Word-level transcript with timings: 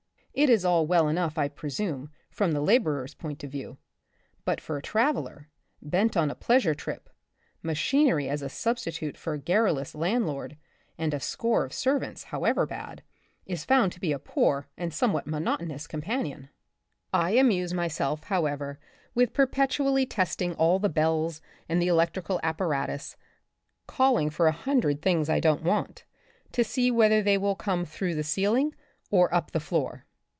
It 0.33 0.49
is 0.49 0.63
all 0.63 0.87
well 0.87 1.09
enough, 1.09 1.37
I 1.37 1.49
presume, 1.49 2.09
from 2.29 2.53
the 2.53 2.61
laborer's 2.61 3.13
point 3.13 3.43
of 3.43 3.51
view. 3.51 3.77
But 4.45 4.61
for 4.61 4.77
a 4.77 4.81
traveller, 4.81 5.49
bent 5.81 6.15
on 6.15 6.31
a 6.31 6.35
pleasure 6.35 6.73
trip, 6.73 7.09
machinery 7.61 8.29
as 8.29 8.41
a 8.41 8.47
substitute 8.47 9.17
for 9.17 9.33
a 9.33 9.37
garrulous 9.37 9.93
landlord, 9.93 10.55
and 10.97 11.13
a 11.13 11.19
score 11.19 11.65
of 11.65 11.73
servants, 11.73 12.23
however 12.23 12.65
bad, 12.65 13.03
is 13.45 13.65
found 13.65 13.91
to 13.91 13.99
be 13.99 14.13
a 14.13 14.19
poor 14.19 14.69
and 14.77 14.93
somewhat 14.93 15.27
monotonous 15.27 15.85
companion. 15.85 16.47
I 16.47 16.47
I 16.47 16.47
r 16.47 16.53
The 16.53 17.33
Republic 17.33 17.33
of 17.33 17.33
the 17.33 17.43
Future, 17.43 17.43
19 17.43 17.45
amuse 17.45 17.73
myself, 17.91 18.23
however, 18.29 18.79
with 19.13 19.33
perpetually 19.33 20.05
test 20.05 20.41
ing 20.41 20.53
all 20.55 20.79
the 20.79 20.87
bells 20.87 21.41
and 21.67 21.81
the 21.81 21.87
electrical 21.89 22.39
apparatus, 22.41 23.17
calling 23.85 24.29
for 24.29 24.47
a 24.47 24.53
hundred 24.53 25.01
things 25.01 25.27
I 25.29 25.41
don't 25.41 25.63
want, 25.63 26.05
to 26.53 26.63
see 26.63 26.89
whether 26.89 27.21
they 27.21 27.37
will 27.37 27.55
come 27.55 27.83
through 27.83 28.15
the 28.15 28.23
ceiling 28.23 28.73
or 29.09 29.31
up 29.35 29.51
the 29.51 29.59
floor. 29.59 30.05